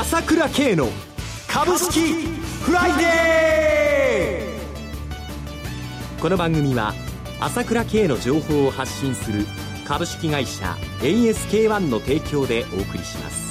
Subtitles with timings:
[0.00, 0.86] 朝倉慶の
[1.48, 2.12] 株式
[2.62, 6.22] フライデー。
[6.22, 6.94] この番組は
[7.40, 9.44] 朝倉慶の情報を発信する
[9.84, 13.48] 株式会社 ASK-1 の提供でお送りします。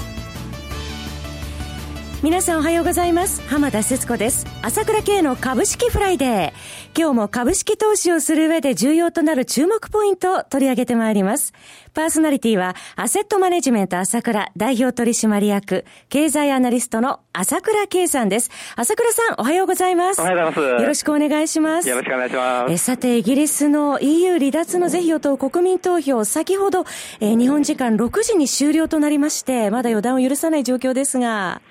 [2.23, 3.41] 皆さんおはようございます。
[3.49, 4.47] 浜田節子です。
[4.61, 6.53] 朝倉慶の株式フライデー。
[6.95, 11.53] 今日も株式投資をする上で重要となる注目ポイントを取り上げてまいります。
[11.93, 18.51] パーソナリティはアセットマネジメント朝倉代表取締役経済アナリストの朝倉慶さんです。
[18.75, 20.21] 朝倉さんおはようございます。
[20.21, 20.81] おはようございます。
[20.81, 21.89] よろしくお願いします。
[21.89, 22.73] よろしくお願いします。
[22.73, 26.85] えさてイギリスの EU 離脱の是非を問う国民投票先ほど、
[27.19, 31.61] え日本時間6時に終了となりましてまだ予断を許さない状況ですが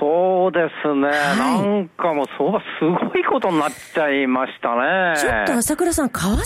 [0.00, 2.64] そうですね、はい、なんかもう相場す
[3.10, 5.14] ごいことになっちゃいましたね。
[5.16, 6.42] ちょっと朝倉さん、為替が来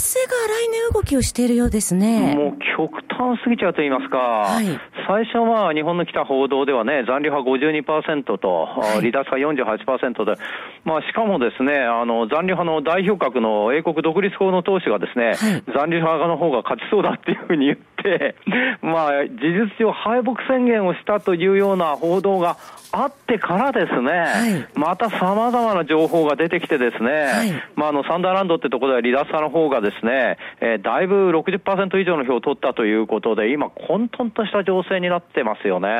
[0.68, 2.34] 年動きをしているようですね。
[2.34, 4.66] もう極端すぎちゃうと言いますか、はい、
[5.06, 10.36] 最初は日本の来た報道ではね、残留派52%と、はい、離脱派48%で、
[10.84, 18.36] まあしかもですね、あの残留派の代表格の英国独立法の党首がですね、はい、残留派の方が勝ちそうだっていうふうに言って、
[18.82, 22.56] まあ事実上敗北宣言をしたというような報道が
[22.96, 35.88] あってからですね、はい、また様々な情報が出てきてですね、はい、まあ、あの、サンダーランドってところでは離脱派の方がですね、えー、だいぶ60%以上の票を取ったということで、今、混沌とした情勢になってますよね。
[35.88, 35.94] は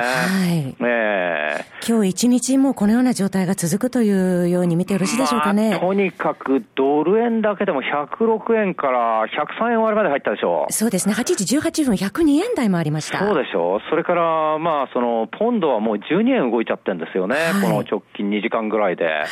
[0.47, 0.75] い。
[0.81, 5.71] えー、今日一日もこのような状態が続くというように見てよろしいでしょうかね。
[5.71, 10.73] まあ、とにかくドル円だけでも106円から103円割まで入ったでしょう。
[10.73, 11.15] そうですね。
[11.15, 13.19] 8時18分102円台もありました。
[13.19, 13.81] そうでしょう。
[13.91, 17.37] それから、まあ、その、ポンドはもう12円動いちゃってるんですよね。
[17.37, 19.25] はい、この直近2時間ぐらいで。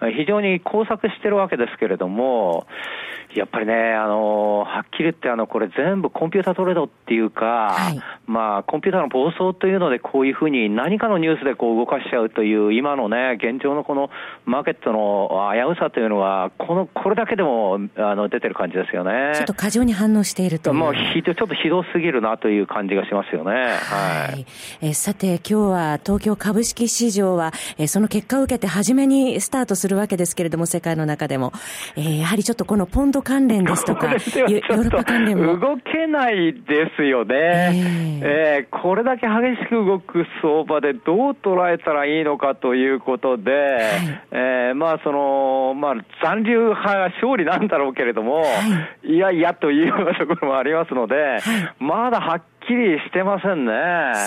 [0.00, 2.66] はい、非常に工作してるわけですけれども、
[3.34, 14.10] やっぱりね、あの、はっきり言って、あの、これ全部コンピュータートレードっていうか、はい、まあ、コンピューターの暴走というので、こういうふうに何かのニュースでこう動かしちゃうという、今のね、現状のこの
[14.46, 19.32] マーケットの危うさというのは、この、これだけでも、あの、出てる感じですよね。
[19.34, 23.52] ちょっと過剰に反応しているともう、ひちょっとひどすぎるなという感じがしますよね。
[23.52, 24.32] はい。
[24.32, 24.46] はい、
[24.80, 31.52] えさて、今日は東京株式市場は、えその結果を受けて初めにスタートするわけですけれども、世界の中でも。
[31.96, 35.58] えー、やはりちょっとこのポンド関連ですとか、 ヨーロッパ関連も。
[35.58, 37.34] 動けないですよね。
[37.36, 48.42] えー、えー、これだけ激しく動く相場でどう捉えたらいいのかということで、はい、えー、まあその、まあ残留派が勝利なんだろうけれども、は
[49.04, 51.40] い、いやいやというようなところもありますので、はい、
[51.78, 53.72] まだはっきりしてませんね。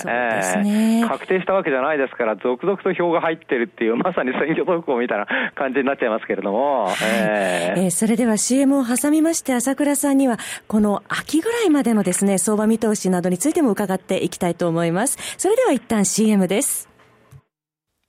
[0.02, 6.86] そうですね、えー、確定したわけじゃないですから、続々と票が入ってるっていう、 まさに選挙特報みたいな感じになっちゃいますけれども。
[6.86, 15.18] はい、えー、えー、それでは CM を挟みまして、朝倉さんには、この秋ぐらいまでのですね、相場見通しなどについても伺っていきたいと思います。
[15.38, 16.90] それでは一旦 CM です。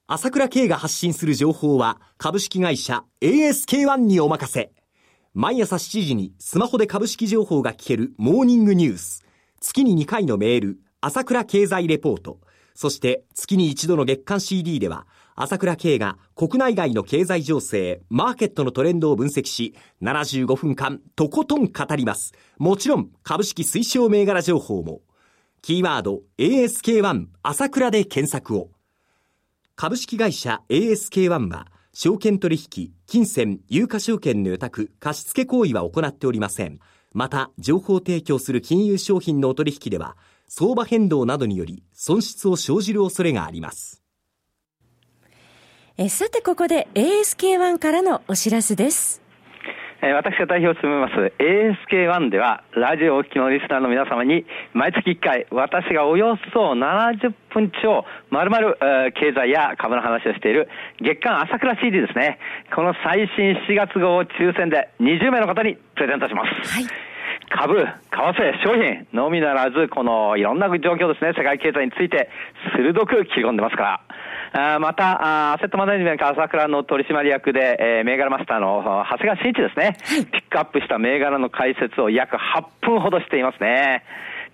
[0.06, 4.72] 朝倉慶が発信する情報は、株式会社 ASK-1 にお任せ。
[5.32, 9.24] 毎朝7時にスマホで株式情報が聞けるモーニングニュース。
[9.60, 12.40] 月に2回のメール、朝倉経済レポート、
[12.74, 15.06] そして月に一度の月間 CD では、
[15.36, 22.32] 朝倉慶が国内外の経済情勢、マーケットのトレンドを分析し、75分間とことん語ります。
[22.56, 25.02] もちろん株式推奨銘柄情報も。
[25.60, 28.70] キーワード ASK1 朝倉で検索を。
[29.76, 36.78] 株式会社 ASK1 は、証券取引、金銭、有価証券の予託、貸付行為は行っておりません。
[37.12, 40.16] また、情報提供する金融商品のお取引では、
[40.48, 44.02] 相場変動などにより損失を生じる恐れがあります。
[45.96, 49.22] えさて、ここで ASK1 からのお知らせです。
[50.02, 58.78] え私が代表を務めます ASK1 では、ラジオをお聞きのリスナーの皆様に、毎月1回、私がおよそ70分超、まるまる
[59.12, 60.70] 経済や株の話をしている、
[61.02, 62.38] 月間朝倉 CD ですね。
[62.74, 66.80] この最新7月号を抽選で20名の方にプレゼントします。
[66.80, 66.84] はい。
[67.50, 72.30] 株、為替、商品のみならず、このいろんな状況ですね、世界経済について
[72.74, 74.00] 鋭く切り込んでますから。
[74.52, 79.96] あまた、アセットマネジメント朝倉の取締役で、えー、銘柄マスターの長谷川慎一ですね、
[80.32, 84.02] ピックアップした銘柄の解説を約8分ほどしていますね。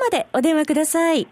[0.00, 1.28] までお電話ください。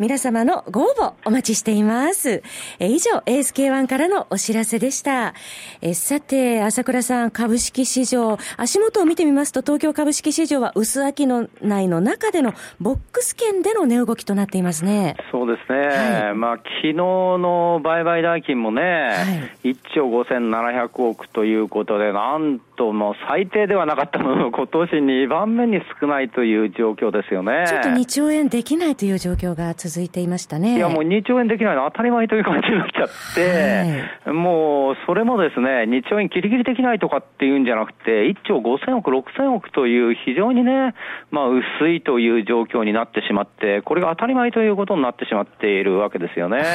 [0.00, 2.42] 皆様のご応募お待ちしています。
[2.78, 5.34] え以上、ASK1 からのお知らせでした。
[5.82, 15.16] えさて、朝倉さん、株式市場、足元を見てみますと、東京株式市場は薄秋の内の中でのボックス圏での値動きとなっていますね。
[15.30, 15.78] そうですね。
[15.88, 27.66] はい、まあ、昨日の売買代金もね、はい、1兆5700億ということで、なんともう最低ではなかったもの、 今年2番目に少ないという状況ですよね。
[27.68, 30.76] ちょっと2兆円できないという状況が続いていましたね。
[30.76, 40.94] いや、もう2兆円できないのは当たり前という感じになっちゃって、はい、もうそれもですね、2兆円ギリギリできないとかっていうんじゃなくて、1兆5000億、6000億という非常にね、
[41.30, 46.58] まあ薄いという状況になってしまって、これが当たり前ということになってしまっているわけですよね。
[46.58, 46.66] はい、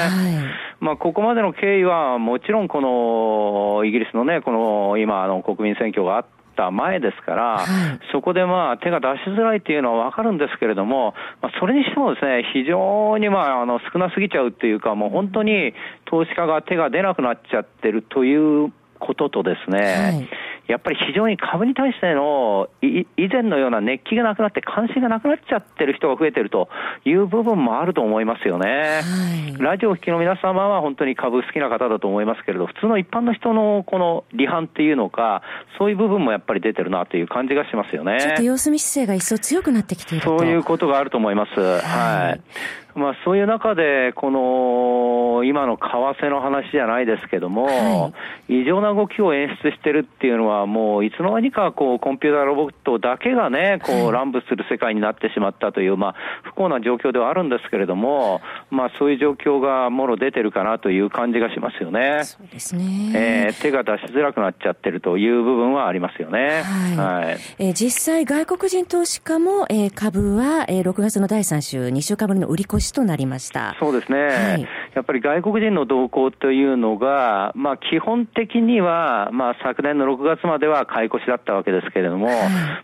[0.79, 7.65] まあここまでの経緯は、もちろんこのイギリスのね、この今あの国民選挙があって、った前ですから、
[8.11, 15.73] そこでまあ手が出しづらいっていうのはわかるんですけれども、まあ、それにしてもですね、非常にまああの少なすぎちゃうっていうか、もう本当に
[16.05, 20.29] 投資家が手が出なくなっちゃってるということとですね、はい
[20.67, 26.69] やっぱり非常に株に対しての以前のような熱気がなくなって関心がなくなっちゃってる人が増えてると
[27.05, 29.01] いう部分もあると思いますよね。
[29.01, 35.43] はい、ラジオを聴きの皆様は本当に株好きな方だと思いますけれど、普通の一般の人のこの離反っていうのか、
[35.77, 38.19] そういう部分もやっぱり出てるなという感じがしますよね。
[38.19, 41.59] ちょっと様子見姿勢が一層強くなってきているそういうことがあると思います。
[41.59, 48.11] はい、はいまあ、そういう中で、この今の為替の話じゃないですけども、は
[48.47, 58.39] い、異常な動きを演出してるっていうのは、もういつの間にかこうコンピューターロボットだけがね、こう乱舞する世界になってしまったという、まあ、不幸な状況ではあるんですけれども、
[58.71, 62.23] まあ、そういう状況がもろ出てるかなという感じがしますよね。
[62.23, 63.11] そうですね。
[63.13, 66.61] えー、手が出しづらくなっちゃってるという部分はありますよね。
[66.63, 67.25] はい。
[67.25, 73.75] はい、えー、実際、外国人投資家も、えー、株は、えー、6月の第3週、2週間ぶりの売り越しとなりました。
[73.79, 74.17] そうですね。
[74.25, 82.37] はい、やっぱり外国人の動向というのが、まあ基本的には、まあ昨年の6月までは買い越しだったわけですけれども、はい、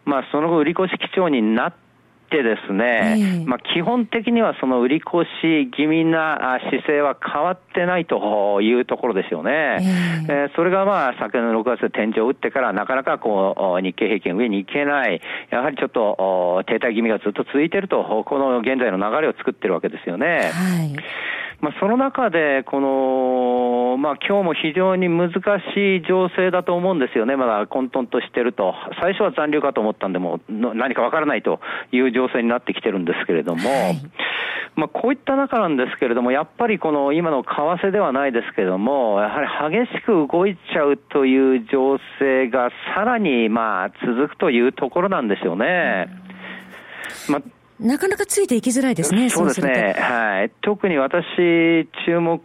[0.06, 1.91] まあその後売り越し基調になって
[2.32, 9.78] てですね、まあ、基本的にはその売り越し気味な姿勢は変わってないというところですよね。
[10.30, 20.52] えー、それがまあ昨年の6月で天井を打ってからなかなかこう日経平均上に行けない、やはりちょっと停滞気味がずっと続いていると、この現在の流れを作ってるわけですよね。
[20.54, 25.32] はいまあ、その中で、この、まあ、今日も非常に難
[25.76, 28.74] しい情勢だと思うんですよね、まだ混沌としてると。
[29.00, 31.62] 最初は残留かと思ったんで、も何かわからないと
[31.92, 34.02] いう情勢になってきてるんですけれども、はい、
[34.76, 46.08] まあ、こういった中なんですけれども、やっぱりこの今の為替ではないですけれども、やはり激しく動いちゃうという情勢がさらにまあ続くというところなんですよね。
[47.30, 47.42] まあ
[47.82, 49.96] なかなかついていきづらいですね、そうですね。
[49.98, 50.52] はい。
[50.62, 51.26] 特に私、
[52.06, 52.40] 注目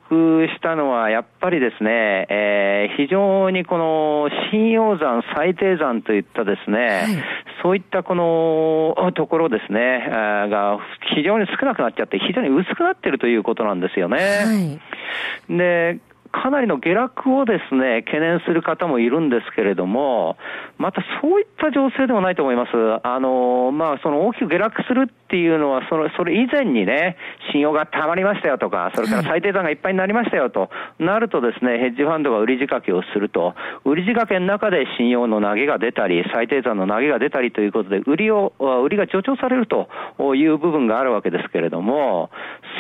[0.49, 7.25] したのは、やっぱりですね、えー、非常にこの、信用山、最低山といったですね、はい、
[7.62, 10.79] そういったこの、 ところですね、が、
[11.15, 14.17] 非常に少なくなっちゃって、非常に薄くなってるということなんですよね。
[14.19, 15.56] はい。
[15.56, 15.99] で、
[16.43, 20.37] かなりの下落をですね、懸念する方もいるんですけれども、
[20.77, 22.71] またそういった情勢でもないと思います。
[23.03, 27.17] あの、まあ、その大きく下落するっていうのは、その、それ以前にね、
[27.53, 38.52] 信用が溜まりましたよとか、それから最低算がいっぱいになりましたよと、なるとですね、ヘッジファンドが売り仕掛けをすると、売り仕掛けの中で信用の投げが出たり、最低算の投げが出たりということで、売りを、
[38.85, 39.88] 売りが助長されると
[40.35, 42.31] いう部分があるわけですけれども、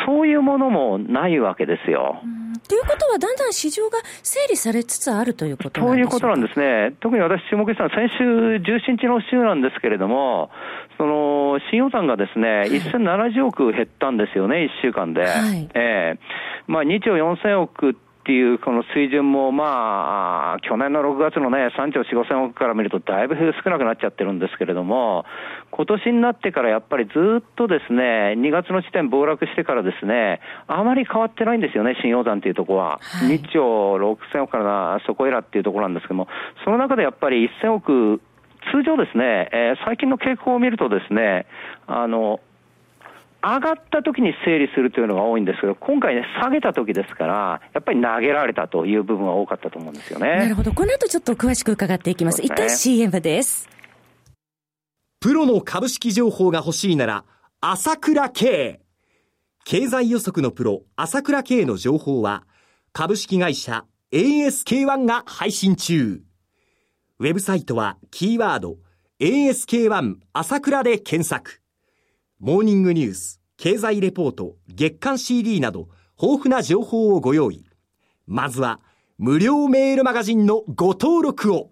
[0.06, 2.20] そういうものもないわけですよ。
[2.68, 6.94] ということは、だんだん市場が整理されつつあるということなんそういうことなんですね。
[7.00, 10.50] 特に私注目したのは先週17日の週なんですけれども、
[10.98, 15.22] その、新予算がですね、はい、1070億減ったんですよね、1週間で。
[15.22, 25.24] はい、ええー、まあ2兆4000億っていうこの水準も、まあ、去年の6月のね、3兆4、5千億から見るとだいぶ少なくなっちゃってるんですけれども、
[25.70, 32.98] 今年になってからやっぱりずっとですね、2月の時点暴落してからですね、あまり変わってないんですよね、新陽山っていうところは。
[33.00, 36.26] はい、2兆6千億からそこへらっていうところなんですけども、
[36.64, 38.20] その中でやっぱり1000億、
[38.72, 41.46] 通常ですね、えー、最近の傾向を見るとですね、
[41.86, 42.40] あの、
[43.46, 50.36] 上がった時に整理するというのが多いんですけど、今回ね、下げた時ですから、やっぱり投げられたという部分は多かったと思うんですよね。
[50.36, 50.72] なるほど。
[50.72, 52.36] この後ちょっと詳しく伺っていきます。
[52.36, 53.68] すね、一旦 CM です。
[55.20, 57.24] プロの株式情報が欲しいなら、
[57.60, 58.80] 朝倉慶。
[59.64, 62.44] 経済予測のプロ、朝倉慶の情報は、
[62.92, 66.22] 株式会社 ASK1 が配信中。
[67.20, 68.76] ウェブサイトはキーワード
[69.20, 71.60] ASK1 朝倉で検索。
[72.38, 75.88] モーニングニュース、経済レポート、月刊 CD など
[76.20, 77.64] 豊富な情報をご用意。
[78.26, 78.80] まずは
[79.16, 81.70] 無料メールマガジンのご登録を。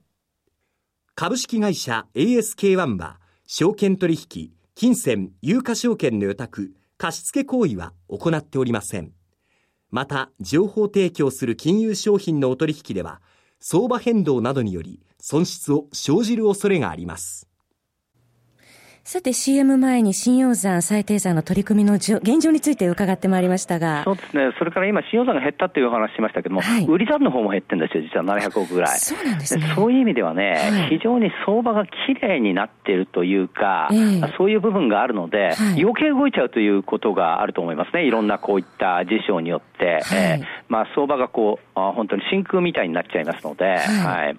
[1.14, 9.12] 株式会社 ASK1 は証券取引、金銭、有価証券の予託、貸付行為は行っておりません。
[9.90, 13.20] また、情報提供する金融商品のお取引では、
[13.60, 17.48] 相場変動などにより損失を生じる恐れがあります。
[19.06, 24.02] さて CM 前に信用山、最低山の取り組みの現状について伺ってまいりましたが。
[24.04, 24.50] そうですね。
[24.58, 28.98] それから今、信用山が減ったっていう話しましたけども、はい、売り残の方も減ってるんですよ、実は700億ぐらい。
[28.98, 29.72] そうなんですね。
[29.76, 38.06] そういう意味ではね、はい、非常に相場が綺麗になっているというか、えー、そういう部分があるので、はい、余計動いちゃうということがあると思いますね。
[38.06, 44.36] いろんなこういった事象によって、はい、えー、まあ相場がこう、あ本当に真空みたいになっちゃいますので、はい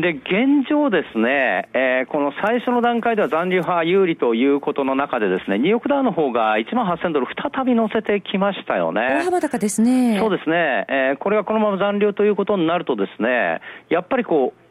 [0.00, 9.00] で、現状ですね、えー、この最初の段階では残留派有利ということの中でですね、ニューヨークダウの方が1万8000ドル再び乗せてきましたよね。
[9.00, 10.18] 大幅高ですね。
[10.18, 10.86] そうですね。
[10.88, 14.68] えー、これがこのまま残留ということになるとですね、やっぱりこう、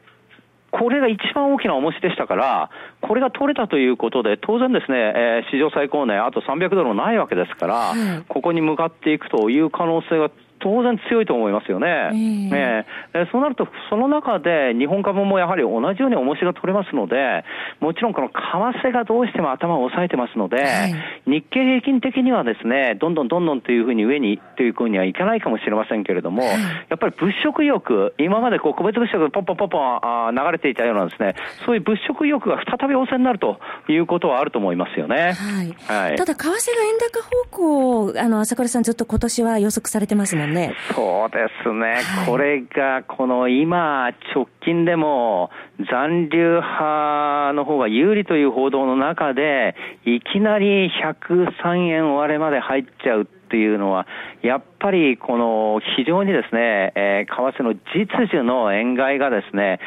[0.71, 2.69] これが一番大きな重しでしたから、
[3.01, 11.87] これが取れたということで、当然ですね、えー、史上最高値、あと300ドルもないわけですから、はい、ここに向かっていくという可能性が当然強いと思いますよね。
[11.87, 17.43] えー、えー、そうなると、その中で日本株もやはり同じように重しが取れますので、
[17.79, 20.95] もちろんこの為替がどうしても頭を押さえてますので、はい、
[21.25, 26.53] 日経平均的にはですね、どんどんどんどんというふうに上にというふうにはいかないかもしれませんけれども、はい、
[26.89, 29.77] やっぱり物色意欲、今までこう個別物色がポンポンポンポ
[30.31, 31.35] ン流れていたようなですね、
[31.65, 35.33] そういう物色意欲が再び旺盛になるということはあると思いますよね。
[35.33, 35.75] はい。
[35.87, 40.73] はい、ただ、為替が円高方向、あの、朝倉さんずっと今年は予測されてますもんね。
[40.93, 45.49] そうですね、はい、これがこの今、直近でも
[45.91, 49.75] 残留派の方が有利という報道の中で、
[50.05, 54.07] いきなり103円割れまで入っちゃうっていうのは、
[54.41, 59.79] やっぱりこの非常にですね、えー、為替の実需の円買いがですね、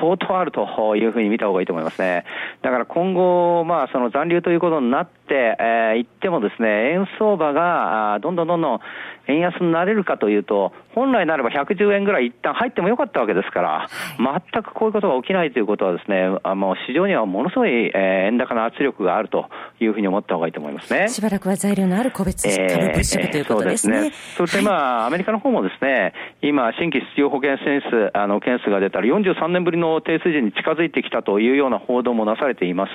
[0.00, 2.24] 相当あるというふうに見た方がいいと思いますね。
[2.62, 8.80] だから今後、まあその残留ということになって、えー、言ってもですね、円相場がどんどんどんどん
[9.28, 19.48] 円安になれるかというと、本来ならば110円ぐらい一旦入ってもよかったわけですから、全くこういうことが起きないということはですね、あの市場にはものすごい、えー、円高の圧力があると
[19.80, 21.08] いうふうに思った方がいいと思いますね。
[21.08, 23.96] しばらくは材料のある個別株物色ということですね。
[23.96, 24.36] えー、そうですね。
[24.36, 26.12] そしてまあ、アメリカの方もですね、
[26.42, 32.92] 今、新規失業保険件数、あの、件数が出たら43年ぶりの低水準に近づいてきたというような報道もなされています。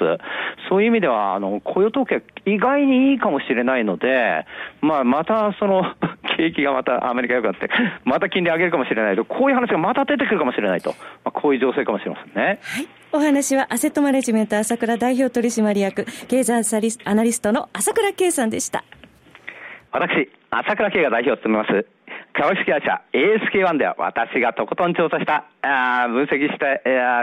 [0.70, 4.46] そういう意味では、あの、雇用統計意外にいいかもしれないので、
[4.82, 5.84] まあ、またその
[6.38, 7.70] 景気がまたアメリカ良くなって、
[8.04, 10.92] また金利上げるかもしれないと、こういう話がまた出てくるかもしれないと、
[11.26, 12.60] まあ、こういう情勢かもしれませんね。
[12.62, 12.88] はい。
[13.12, 16.62] お話はアセットマネジメント朝倉代表取締役、経済
[17.06, 18.84] アナリストの朝倉圭さんでした。
[19.92, 21.86] 私、朝倉圭が代表を務めます、
[22.38, 26.70] 株式会社 ASK1 では私がとことん調査したあ分析した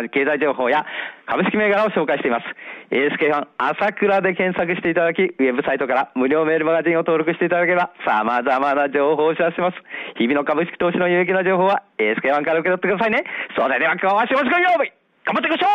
[0.03, 0.85] あ経済情報や
[1.31, 2.47] 株式銘柄を紹介しています。
[2.91, 9.77] ASK1 朝倉で検索していただき、ウェブサイトから無料メールマガジンを登録していただければ様々な情報をお知らせします。
[10.19, 13.23] 日々の株式投資の有益な情報は ASK1 から受け取ってくださいね。
[13.55, 14.83] それでは今日は仕事よう
[15.25, 15.67] 頑張っていきましょ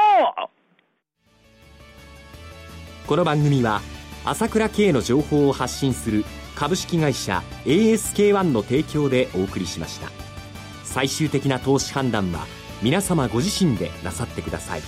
[0.46, 0.50] う
[3.08, 3.80] この番組は
[4.26, 6.26] 朝倉慶の情報を発信する
[6.60, 10.10] 株式会社 ASK-1 の提供でお送りしました。
[10.84, 12.46] 最終的な投資判断は
[12.82, 14.82] 皆様ご自身でなさってください。